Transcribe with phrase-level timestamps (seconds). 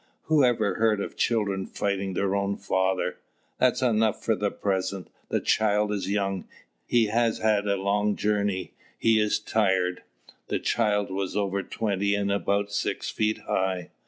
[0.23, 3.17] "Who ever heard of children fighting their own father?
[3.59, 6.45] That's enough for the present; the child is young,
[6.87, 10.01] he has had a long journey, he is tired."
[10.47, 13.91] The child was over twenty, and about six feet high.